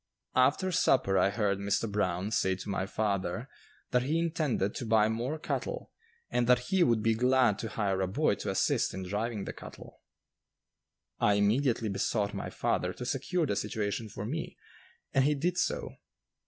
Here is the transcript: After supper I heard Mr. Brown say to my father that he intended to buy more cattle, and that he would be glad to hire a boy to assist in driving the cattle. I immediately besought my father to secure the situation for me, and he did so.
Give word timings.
After 0.35 0.71
supper 0.71 1.15
I 1.19 1.29
heard 1.29 1.59
Mr. 1.59 1.87
Brown 1.87 2.31
say 2.31 2.55
to 2.55 2.69
my 2.69 2.87
father 2.87 3.47
that 3.91 4.01
he 4.01 4.17
intended 4.17 4.73
to 4.73 4.85
buy 4.87 5.07
more 5.07 5.37
cattle, 5.37 5.91
and 6.31 6.47
that 6.47 6.71
he 6.73 6.81
would 6.81 7.03
be 7.03 7.13
glad 7.13 7.59
to 7.59 7.69
hire 7.69 8.01
a 8.01 8.07
boy 8.07 8.33
to 8.33 8.49
assist 8.49 8.95
in 8.95 9.03
driving 9.03 9.43
the 9.45 9.53
cattle. 9.53 10.01
I 11.19 11.35
immediately 11.35 11.87
besought 11.87 12.33
my 12.33 12.49
father 12.49 12.93
to 12.93 13.05
secure 13.05 13.45
the 13.45 13.55
situation 13.55 14.09
for 14.09 14.25
me, 14.25 14.57
and 15.13 15.23
he 15.23 15.35
did 15.35 15.59
so. 15.59 15.91